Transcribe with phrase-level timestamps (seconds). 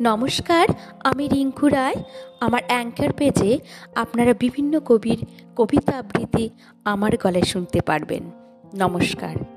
[0.00, 0.66] নমস্কার,
[1.04, 1.94] আমি রিঙ্কু রায়।
[2.40, 3.58] আমার অ্যাঙ্কার পেজে
[3.94, 5.26] আপনারা বিভিন্ন কবির
[5.56, 6.50] কবিতা আবৃত্তি
[6.84, 8.30] আমার গলায় শুনতে পারবেন।
[8.78, 9.53] নমস্কার।